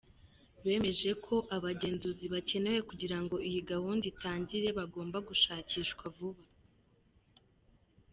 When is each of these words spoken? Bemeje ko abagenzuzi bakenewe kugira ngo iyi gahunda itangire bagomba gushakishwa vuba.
Bemeje 0.63 1.11
ko 1.25 1.35
abagenzuzi 1.55 2.25
bakenewe 2.33 2.79
kugira 2.89 3.17
ngo 3.23 3.35
iyi 3.47 3.61
gahunda 3.71 4.03
itangire 4.13 4.67
bagomba 4.79 5.17
gushakishwa 5.27 6.03
vuba. 6.15 6.43